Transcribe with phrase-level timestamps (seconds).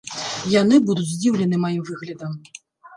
[0.61, 2.31] Яны будуць здзіўлены маім выглядам.